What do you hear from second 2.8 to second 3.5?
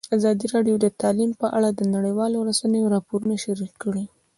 راپورونه